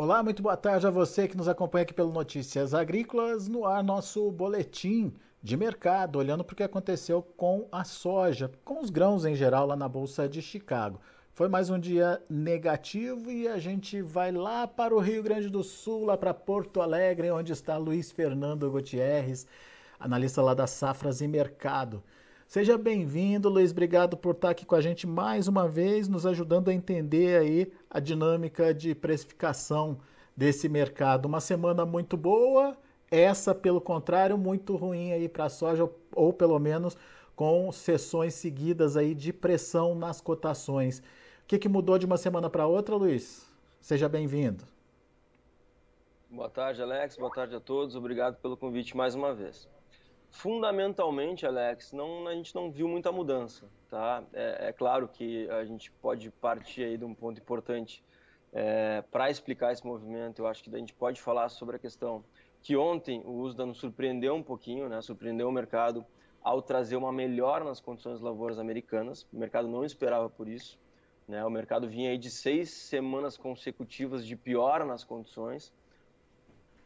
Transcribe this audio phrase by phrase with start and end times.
[0.00, 3.82] Olá, muito boa tarde a você que nos acompanha aqui pelo Notícias Agrícolas, no ar
[3.82, 9.24] nosso boletim de mercado, olhando para o que aconteceu com a soja, com os grãos
[9.24, 11.00] em geral lá na Bolsa de Chicago.
[11.34, 15.64] Foi mais um dia negativo e a gente vai lá para o Rio Grande do
[15.64, 19.48] Sul, lá para Porto Alegre, onde está Luiz Fernando Gutierrez,
[19.98, 22.04] analista lá das safras e mercado.
[22.48, 23.72] Seja bem-vindo, Luiz.
[23.72, 27.70] Obrigado por estar aqui com a gente mais uma vez, nos ajudando a entender aí
[27.90, 29.98] a dinâmica de precificação
[30.34, 31.26] desse mercado.
[31.26, 32.74] Uma semana muito boa,
[33.10, 36.96] essa, pelo contrário, muito ruim aí para a soja, ou pelo menos
[37.36, 41.00] com sessões seguidas aí de pressão nas cotações.
[41.00, 41.02] O
[41.48, 43.46] que, que mudou de uma semana para outra, Luiz?
[43.78, 44.64] Seja bem-vindo.
[46.30, 47.18] Boa tarde, Alex.
[47.18, 47.94] Boa tarde a todos.
[47.94, 49.68] Obrigado pelo convite mais uma vez.
[50.30, 54.22] Fundamentalmente, Alex, não, a gente não viu muita mudança, tá?
[54.32, 58.04] É, é claro que a gente pode partir aí de um ponto importante
[58.52, 60.40] é, para explicar esse movimento.
[60.40, 62.22] Eu acho que a gente pode falar sobre a questão
[62.62, 65.00] que ontem o USDA nos surpreendeu um pouquinho, né?
[65.00, 66.04] Surpreendeu o mercado
[66.42, 69.26] ao trazer uma melhora nas condições de lavouras americanas.
[69.32, 70.78] O mercado não esperava por isso,
[71.26, 71.44] né?
[71.44, 75.72] O mercado vinha aí de seis semanas consecutivas de piora nas condições.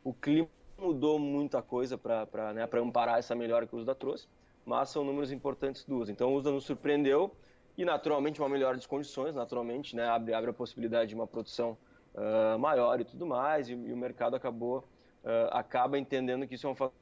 [0.05, 0.49] O clima
[0.83, 4.29] mudou muita coisa para né, amparar essa melhora que o USDA trouxe,
[4.65, 6.13] mas são números importantes do USDA.
[6.13, 7.35] Então o USDA nos surpreendeu
[7.77, 11.79] e naturalmente uma melhora de condições, naturalmente, né, abre, abre a possibilidade de uma produção
[12.15, 14.79] uh, maior e tudo mais, e, e o mercado acabou,
[15.25, 16.93] uh, acaba entendendo que isso é um fator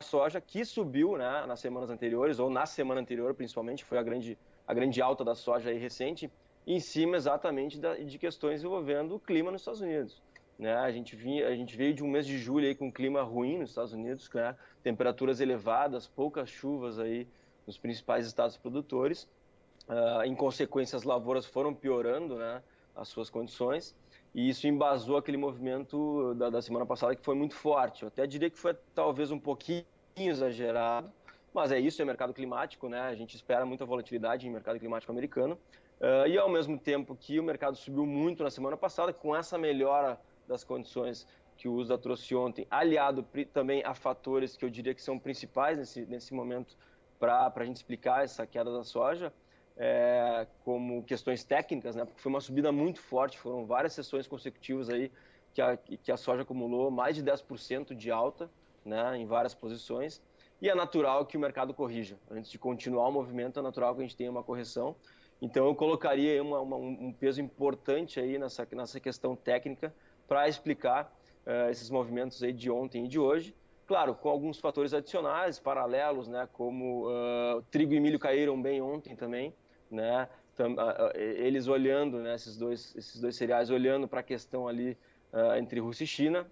[0.00, 4.38] soja que subiu né, nas semanas anteriores, ou na semana anterior principalmente, foi a grande,
[4.66, 6.30] a grande alta da soja recente,
[6.66, 10.22] em cima exatamente da, de questões envolvendo o clima nos Estados Unidos.
[10.58, 10.74] Né?
[10.74, 13.22] A, gente vinha, a gente veio de um mês de julho aí com um clima
[13.22, 14.56] ruim nos Estados Unidos, né?
[14.82, 17.28] temperaturas elevadas, poucas chuvas aí
[17.66, 19.28] nos principais estados produtores.
[19.88, 22.62] Uh, em consequência, as lavouras foram piorando né,
[22.94, 23.94] as suas condições
[24.34, 28.02] e isso embasou aquele movimento da, da, semana passada que foi muito forte.
[28.02, 29.84] Eu até diria que foi talvez um pouquinho
[30.16, 31.10] exagerado,
[31.54, 33.00] mas é isso, é mercado climático, né?
[33.00, 35.58] A gente espera muita volatilidade em mercado climático americano.
[36.00, 39.56] Uh, e ao mesmo tempo que o mercado subiu muito na semana passada, com essa
[39.56, 41.26] melhora das condições
[41.56, 45.76] que o USDA trouxe ontem, aliado também a fatores que eu diria que são principais
[45.76, 46.76] nesse, nesse momento
[47.18, 49.32] para a gente explicar essa queda da soja,
[49.76, 52.04] é, como questões técnicas, né?
[52.04, 55.10] Porque foi uma subida muito forte, foram várias sessões consecutivas aí
[55.52, 58.48] que a, que a soja acumulou mais de 10% de alta,
[58.84, 59.16] né?
[59.16, 60.22] Em várias posições.
[60.62, 62.16] E é natural que o mercado corrija.
[62.30, 64.94] Antes de continuar o movimento, é natural que a gente tenha uma correção.
[65.40, 69.94] Então eu colocaria uma, uma, um peso importante aí nessa, nessa questão técnica
[70.28, 71.10] para explicar
[71.46, 73.56] uh, esses movimentos aí de ontem e de hoje.
[73.86, 79.16] Claro, com alguns fatores adicionais, paralelos, né, como uh, trigo e milho caíram bem ontem
[79.16, 79.54] também,
[79.90, 84.68] né, tam, uh, eles olhando, né, esses dois, esses dois cereais olhando para a questão
[84.68, 84.96] ali
[85.58, 86.46] entre Rússia e China,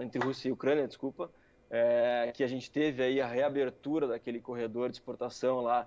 [0.00, 1.30] entre Rússia e Ucrânia, desculpa,
[2.32, 5.86] que a gente teve aí a reabertura daquele corredor de exportação lá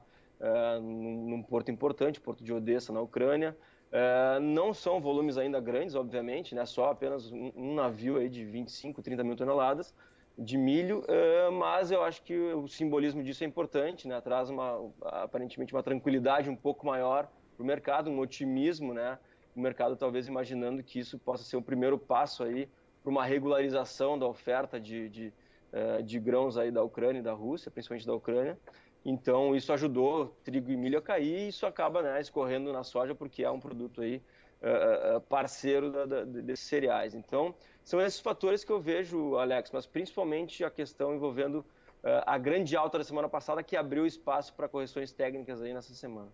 [0.79, 3.57] num, num porto importante, porto de Odessa, na Ucrânia,
[3.95, 6.65] é, não são volumes ainda grandes, obviamente, né?
[6.65, 9.95] só apenas um, um, navio aí de 25, 30 mil toneladas
[10.37, 14.19] de milho, é, mas eu acho que o simbolismo disso é importante, né?
[14.19, 19.17] traz uma, aparentemente uma tranquilidade um pouco maior para o mercado, um otimismo, né?
[19.55, 22.67] o mercado talvez imaginando que isso possa ser o primeiro passo aí
[23.01, 25.33] para uma regularização da oferta de, de,
[25.71, 28.59] é, de grãos aí da Ucrânia e da Rússia, principalmente da Ucrânia,
[29.05, 33.13] então isso ajudou trigo e milho a cair e isso acaba né, escorrendo na soja
[33.13, 34.19] porque é um produto aí
[34.61, 37.13] uh, parceiro da, da, desses cereais.
[37.13, 42.37] Então são esses fatores que eu vejo, Alex, mas principalmente a questão envolvendo uh, a
[42.39, 46.29] grande alta da semana passada que abriu espaço para correções técnicas aí nessa semana.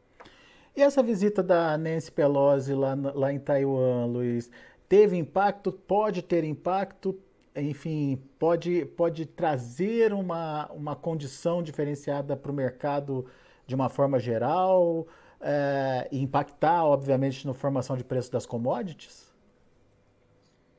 [0.73, 4.49] E essa visita da Nancy Pelosi lá, lá em Taiwan, Luiz,
[4.87, 5.73] teve impacto?
[5.73, 7.21] Pode ter impacto?
[7.56, 13.25] Enfim, pode, pode trazer uma, uma condição diferenciada para o mercado
[13.67, 15.08] de uma forma geral
[15.40, 19.31] é, e impactar, obviamente, na formação de preço das commodities?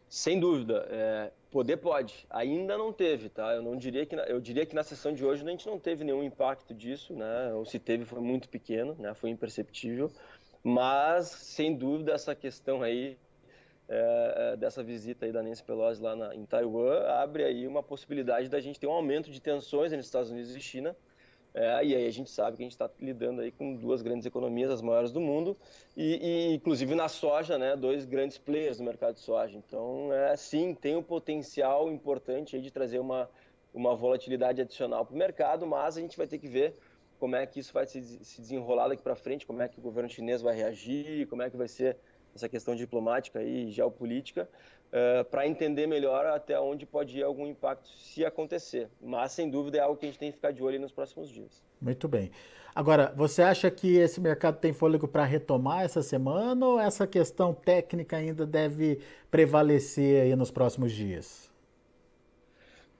[0.08, 0.86] Sem dúvida.
[0.90, 2.26] É, poder pode.
[2.30, 3.54] Ainda não teve, tá?
[3.54, 5.78] Eu não diria que na, eu diria que na sessão de hoje a gente não
[5.78, 7.52] teve nenhum impacto disso, né?
[7.54, 9.14] Ou se teve foi muito pequeno, né?
[9.14, 10.10] Foi imperceptível.
[10.62, 13.18] Mas sem dúvida essa questão aí
[13.94, 17.82] é, é, dessa visita aí da Nancy Pelosi lá na, em Taiwan abre aí uma
[17.82, 20.96] possibilidade da gente ter um aumento de tensões entre Estados Unidos e China.
[21.52, 24.24] É, e aí a gente sabe que a gente está lidando aí com duas grandes
[24.24, 25.54] economias, as maiores do mundo,
[25.94, 29.58] e, e, inclusive na soja, né, dois grandes players no mercado de soja.
[29.58, 33.28] Então, é, sim, tem um potencial importante aí de trazer uma,
[33.74, 36.74] uma volatilidade adicional para o mercado, mas a gente vai ter que ver
[37.18, 39.82] como é que isso vai se, se desenrolar daqui para frente, como é que o
[39.82, 41.98] governo chinês vai reagir, como é que vai ser
[42.34, 44.48] essa questão diplomática e geopolítica,
[44.92, 48.88] uh, para entender melhor até onde pode ir algum impacto se acontecer.
[49.00, 51.28] Mas, sem dúvida, é algo que a gente tem que ficar de olho nos próximos
[51.28, 51.62] dias.
[51.80, 52.30] Muito bem.
[52.74, 57.52] Agora, você acha que esse mercado tem fôlego para retomar essa semana ou essa questão
[57.52, 59.00] técnica ainda deve
[59.30, 61.52] prevalecer aí nos próximos dias?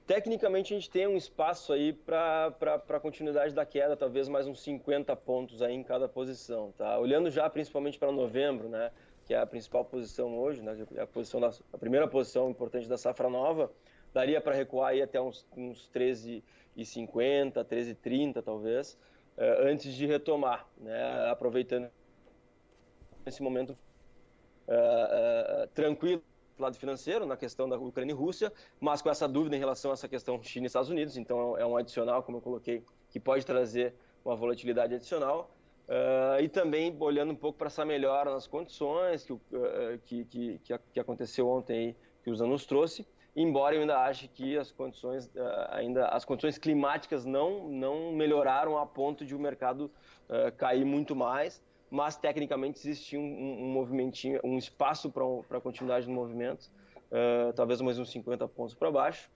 [0.05, 2.53] Tecnicamente, a gente tem um espaço aí para
[2.89, 6.73] a continuidade da queda, talvez mais uns 50 pontos aí em cada posição.
[6.77, 6.99] Tá?
[6.99, 8.91] Olhando já principalmente para novembro, né,
[9.25, 12.97] que é a principal posição hoje, né, a, posição da, a primeira posição importante da
[12.97, 13.71] safra nova,
[14.13, 18.97] daria para recuar aí até uns, uns 13,50, 13,30 talvez.
[19.35, 21.89] Eh, antes de retomar, né, aproveitando
[23.25, 23.71] esse momento
[24.67, 26.21] uh, uh, tranquilo
[26.57, 29.91] do lado financeiro, na questão da Ucrânia e Rússia, mas com essa dúvida em relação
[29.91, 33.19] a essa questão China e Estados Unidos, então é um adicional, como eu coloquei, que
[33.19, 35.49] pode trazer uma volatilidade adicional.
[35.87, 39.41] Uh, e também olhando um pouco para essa melhora nas condições que, uh,
[40.05, 40.61] que, que,
[40.93, 44.71] que, aconteceu ontem aí, que o Zan nos trouxe, embora eu ainda ache que as
[44.71, 45.41] condições uh,
[45.71, 49.91] ainda as condições climáticas não não melhoraram a ponto de o mercado
[50.29, 56.05] uh, cair muito mais mas tecnicamente existia um, um, movimentinho um espaço para um, continuidade
[56.05, 56.71] do movimento
[57.55, 59.29] talvez mais uns 50 pontos para baixo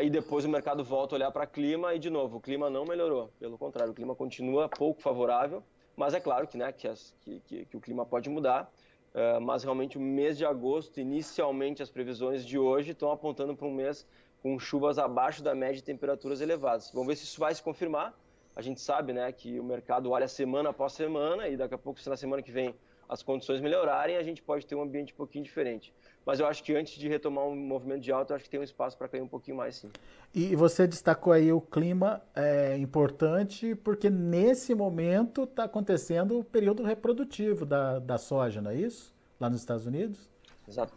[0.00, 2.70] e depois o mercado volta a olhar para o clima e de novo o clima
[2.70, 5.62] não melhorou pelo contrário o clima continua pouco favorável
[5.98, 8.72] mas é claro que né que, as, que, que, que o clima pode mudar
[9.14, 13.66] Uh, mas realmente o mês de agosto, inicialmente as previsões de hoje estão apontando para
[13.66, 14.06] um mês
[14.42, 16.90] com chuvas abaixo da média de temperaturas elevadas.
[16.92, 18.14] Vamos ver se isso vai se confirmar.
[18.54, 22.00] A gente sabe né, que o mercado olha semana após semana e daqui a pouco,
[22.00, 22.74] se na semana que vem
[23.08, 25.94] as condições melhorarem, a gente pode ter um ambiente um pouquinho diferente.
[26.26, 28.60] Mas eu acho que antes de retomar um movimento de alta, eu acho que tem
[28.60, 29.90] um espaço para cair um pouquinho mais, sim.
[30.34, 36.82] E você destacou aí o clima é importante, porque nesse momento está acontecendo o período
[36.82, 39.14] reprodutivo da, da soja, não é isso?
[39.40, 40.28] Lá nos Estados Unidos?
[40.68, 40.92] Exato.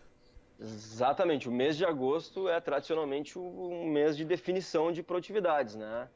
[0.59, 1.47] Exatamente.
[1.47, 6.07] O mês de agosto é tradicionalmente um mês de definição de produtividades, né?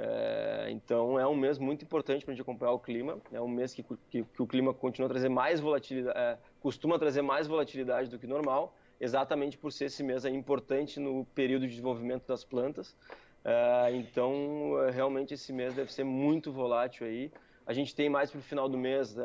[0.00, 3.18] É, então é um mês muito importante para a gente acompanhar o clima.
[3.32, 6.96] É um mês que, que, que o clima continua a trazer mais volatilidade, é, costuma
[7.00, 11.62] trazer mais volatilidade do que normal, exatamente por ser esse mês é importante no período
[11.62, 12.96] de desenvolvimento das plantas.
[13.44, 17.32] É, então realmente esse mês deve ser muito volátil aí.
[17.66, 19.22] A gente tem mais para o final do mês é,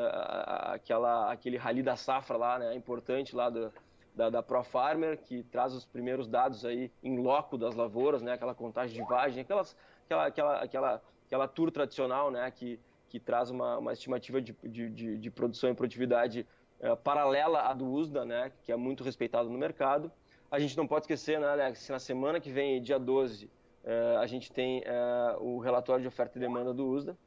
[0.74, 3.72] aquela, aquele rally da safra lá, né, importante lá do,
[4.16, 8.34] da, da Pro Farmer, que traz os primeiros dados aí em loco das lavouras, né,
[8.34, 12.80] aquela contagem de vagem, aquelas aquela, aquela, aquela, aquela tour tradicional, né, que,
[13.10, 16.46] que traz uma, uma estimativa de, de, de produção e produtividade
[16.80, 20.12] é, paralela à do USDA, né, que é muito respeitado no mercado.
[20.52, 23.50] A gente não pode esquecer, né, Alex, que na semana que vem, dia 12,
[23.84, 27.18] é, a gente tem é, o relatório de oferta e demanda do USDA,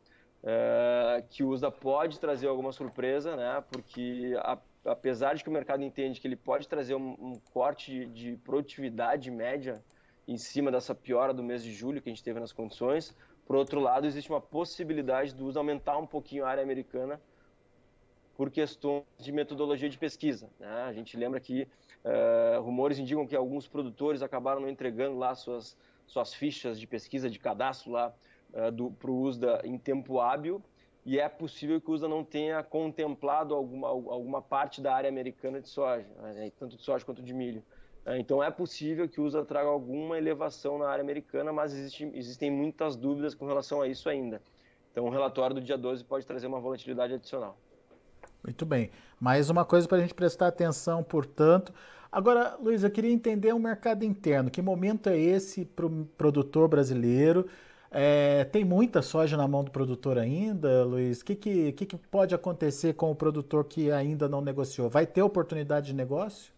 [1.31, 5.83] que o USDA pode trazer alguma surpresa, né, porque a, apesar de que o mercado
[5.83, 9.83] entende que ele pode trazer um, um corte de, de produtividade média
[10.27, 13.15] em cima dessa piora do mês de julho que a gente teve nas condições.
[13.47, 17.21] Por outro lado, existe uma possibilidade do uso aumentar um pouquinho a área americana
[18.37, 20.51] por questões de metodologia de pesquisa.
[20.59, 20.83] Né?
[20.83, 21.67] A gente lembra que
[22.05, 25.77] uh, rumores indicam que alguns produtores acabaram não entregando lá suas,
[26.07, 28.13] suas fichas de pesquisa, de cadastro lá
[28.53, 30.63] uh, para o USDA em tempo hábil
[31.05, 35.61] e é possível que o USDA não tenha contemplado alguma, alguma parte da área americana
[35.61, 36.51] de soja, né?
[36.59, 37.63] tanto de soja quanto de milho.
[38.07, 42.09] É, então é possível que o USA traga alguma elevação na área americana, mas existe,
[42.15, 44.41] existem muitas dúvidas com relação a isso ainda.
[44.93, 47.59] Então o relatório do dia 12 pode trazer uma volatilidade adicional.
[48.45, 48.91] Muito bem.
[49.19, 51.75] Mais uma coisa para a gente prestar atenção, portanto.
[52.13, 54.51] Agora, Luiz, eu queria entender o mercado interno.
[54.51, 57.49] Que momento é esse para o produtor brasileiro?
[57.91, 61.21] É, tem muita soja na mão do produtor ainda, Luiz?
[61.21, 64.89] O que, que, que, pode acontecer com o produtor que ainda não negociou?
[64.89, 66.56] Vai ter oportunidade de negócio?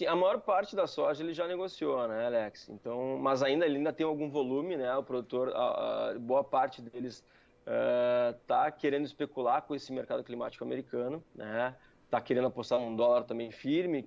[0.00, 2.70] Sim, a maior parte da soja ele já negociou, né, Alex?
[2.70, 4.96] Então, mas ainda ele ainda tem algum volume, né?
[4.96, 7.22] O produtor, a, a boa parte deles
[7.60, 11.76] está uh, querendo especular com esse mercado climático americano, né?
[12.06, 14.02] Está querendo apostar num dólar também firme,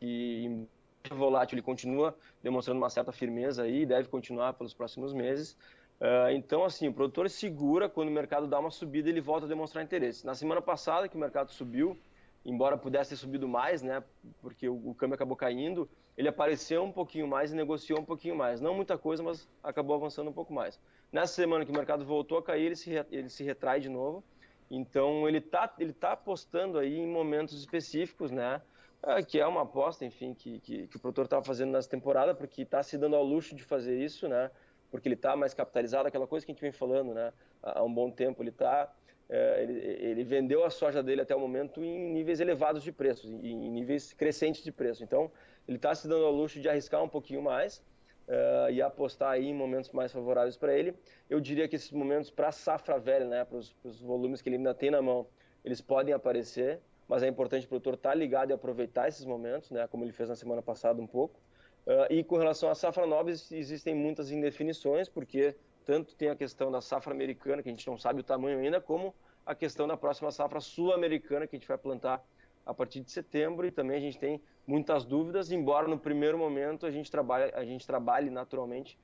[0.00, 0.66] que,
[1.04, 5.52] que volátil ele continua demonstrando uma certa firmeza aí, deve continuar pelos próximos meses.
[6.00, 9.48] Uh, então, assim, o produtor segura quando o mercado dá uma subida, ele volta a
[9.48, 10.26] demonstrar interesse.
[10.26, 11.96] Na semana passada que o mercado subiu,
[12.44, 14.02] embora pudesse ter subido mais, né,
[14.40, 18.34] porque o, o, câmbio acabou caindo, ele apareceu um pouquinho mais e negociou um pouquinho
[18.34, 18.60] mais.
[18.60, 20.80] Não muita coisa, mas acabou avançando um pouco mais.
[21.12, 24.24] Nessa semana que o mercado voltou a cair, ele se, ele se retrai de novo.
[24.70, 28.60] Então ele está ele tá apostando aí em momentos específicos, né?
[29.02, 32.34] É, que é uma aposta, enfim, que, que, que o produtor estava fazendo nessa temporada,
[32.34, 34.50] porque está se dando ao luxo de fazer isso, né?
[34.90, 37.32] Porque ele está mais capitalizado, aquela coisa que a gente vem falando, né?
[37.62, 38.92] Há um bom tempo, ele está
[39.28, 43.26] é, ele, ele, vendeu a soja dele até o momento em níveis elevados de preço,
[43.26, 45.04] em, níveis crescentes de preço.
[45.04, 45.30] Então,
[45.66, 47.84] ele está se dando ao luxo de arriscar um pouquinho mais
[48.26, 50.94] uh, e apostar aí em momentos mais favoráveis para ele.
[51.28, 54.56] Eu diria que esses momentos para a safra velha, né, para os volumes que ele
[54.56, 55.26] ainda tem na mão,
[55.62, 59.70] eles podem aparecer, mas é importante o produtor estar tá ligado e aproveitar esses momentos,
[59.70, 61.38] né, como ele fez na semana passada um pouco.
[61.86, 65.54] Uh, e com relação à safra nova, existem muitas indefinições, porque
[65.88, 68.78] tanto tem a questão da safra americana, que a gente não sabe o tamanho ainda,
[68.78, 69.14] como
[69.46, 72.22] a questão da próxima safra sul-americana, que a gente vai plantar
[72.66, 76.84] a partir de setembro, e também a gente tem muitas dúvidas, embora no primeiro momento
[76.84, 78.98] a gente trabalhe, a gente trabalhe naturalmente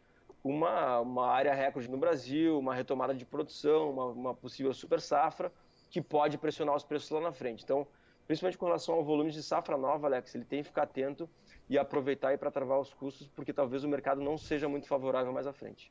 [0.44, 5.50] uma, uma área recorde no Brasil, uma retomada de produção, uma, uma possível super safra,
[5.90, 7.64] que pode pressionar os preços lá na frente.
[7.64, 7.86] Então,
[8.26, 11.30] principalmente com relação ao volume de safra nova, Alex, ele tem que ficar atento
[11.68, 15.47] e aproveitar para travar os custos, porque talvez o mercado não seja muito favorável mais
[15.47, 15.90] à frente.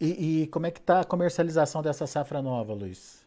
[0.00, 3.24] E, e como é que está a comercialização dessa safra nova, Luiz?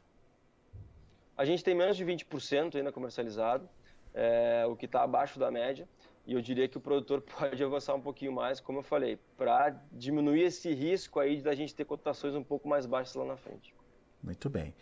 [1.37, 3.69] A gente tem menos de 20% ainda comercializado,
[4.13, 5.87] é, o que está abaixo da média.
[6.25, 9.75] E eu diria que o produtor pode avançar um pouquinho mais, como eu falei, para
[9.91, 13.73] diminuir esse risco aí da gente ter cotações um pouco mais baixas lá na frente.
[14.21, 14.73] Muito bem.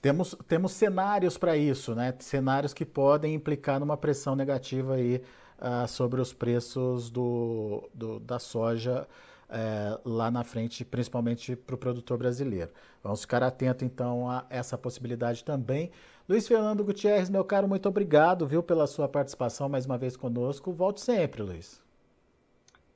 [0.00, 2.14] Temos, temos cenários para isso, né?
[2.20, 5.22] Cenários que podem implicar numa pressão negativa aí
[5.60, 9.06] uh, sobre os preços do, do da soja
[9.50, 12.70] é, lá na frente, principalmente para o produtor brasileiro.
[13.02, 15.90] Vamos ficar atento então a essa possibilidade também.
[16.28, 20.72] Luiz Fernando Gutierrez, meu caro, muito obrigado, viu, pela sua participação mais uma vez conosco.
[20.72, 21.82] Volte sempre, Luiz.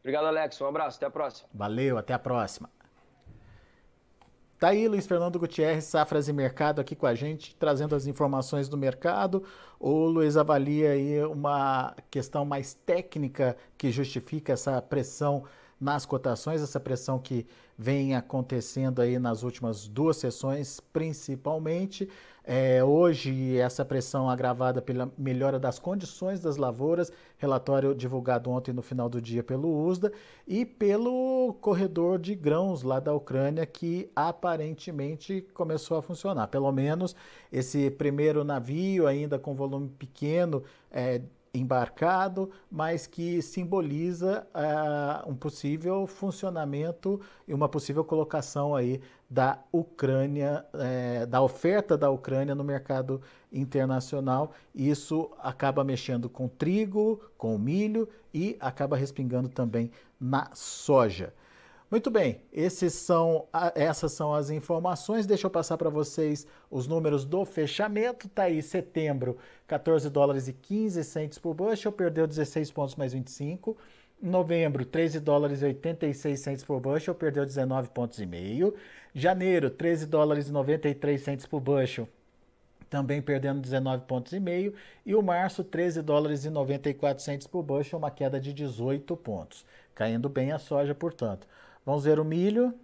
[0.00, 0.60] Obrigado, Alex.
[0.60, 1.48] Um abraço, até a próxima.
[1.52, 2.73] Valeu, até a próxima.
[4.64, 8.66] Tá aí Luiz Fernando Gutierrez, Safras e Mercado aqui com a gente, trazendo as informações
[8.66, 9.44] do mercado.
[9.78, 15.44] O Luiz avalia aí uma questão mais técnica que justifica essa pressão
[15.80, 22.08] nas cotações, essa pressão que vem acontecendo aí nas últimas duas sessões, principalmente.
[22.46, 28.82] É, hoje, essa pressão agravada pela melhora das condições das lavouras, relatório divulgado ontem no
[28.82, 30.12] final do dia pelo USDA,
[30.46, 36.48] e pelo corredor de grãos lá da Ucrânia, que aparentemente começou a funcionar.
[36.48, 37.16] Pelo menos
[37.50, 41.22] esse primeiro navio, ainda com volume pequeno, é,
[41.54, 50.64] embarcado, mas que simboliza uh, um possível funcionamento e uma possível colocação aí da Ucrânia,
[50.74, 53.20] eh, da oferta da Ucrânia no mercado
[53.50, 54.52] internacional.
[54.72, 61.32] Isso acaba mexendo com trigo, com milho e acaba respingando também na soja.
[61.90, 62.40] Muito bem,
[62.90, 65.26] são, essas são as informações.
[65.26, 68.28] Deixa eu passar para vocês os números do fechamento.
[68.28, 69.36] Tá aí, setembro,
[69.66, 73.76] 14 dólares e 15 centes por bushel, perdeu 16 pontos mais 25.
[74.20, 78.74] Novembro, 13 dólares e 86 centes por bushel, perdeu 19 pontos e meio.
[79.14, 82.08] Janeiro, 13 dólares e 93 centes por bushel,
[82.88, 84.74] também perdendo 19 pontos e meio.
[85.04, 89.64] E o março, 13 dólares e 94 centes por bushel, uma queda de 18 pontos.
[89.94, 91.46] Caindo bem a soja, portanto.
[91.84, 92.74] Vamos ver o milho.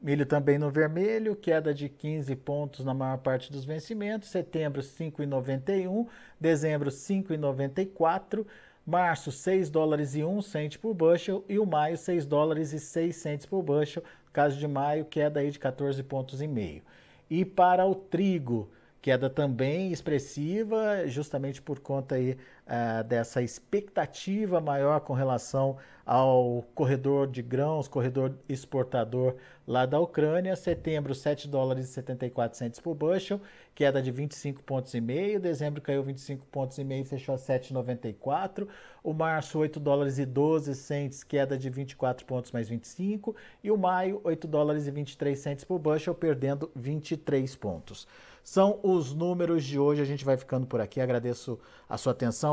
[0.00, 4.28] Milho também no vermelho, queda de 15 pontos na maior parte dos vencimentos.
[4.28, 6.06] Setembro, 5,91.
[6.38, 8.46] Dezembro, 5,94.
[8.86, 11.44] Março, 6 dólares e 1 cento por bushel.
[11.48, 14.02] E o maio, 6 dólares e 6 centos por bushel.
[14.26, 16.82] No caso de maio, queda aí de 14 pontos e meio.
[17.28, 18.70] E para o trigo,
[19.02, 27.26] queda também expressiva, justamente por conta aí, uh, dessa expectativa maior com relação ao corredor
[27.26, 29.34] de grãos, corredor exportador
[29.66, 30.54] lá da Ucrânia.
[30.54, 33.40] Setembro, 7 dólares e 74 centos por bushel,
[33.74, 35.40] queda de 25 pontos e meio.
[35.40, 38.68] Dezembro caiu 25 pontos e meio, fechou a 7,94.
[39.02, 43.34] O março, 8 dólares e 12 centos, queda de 24 pontos mais 25.
[43.64, 48.06] E o maio, 8 dólares e 23 centos por bushel, perdendo 23 pontos.
[48.44, 50.00] São os números de hoje.
[50.00, 51.00] A gente vai ficando por aqui.
[51.00, 51.58] Agradeço
[51.88, 52.14] a sua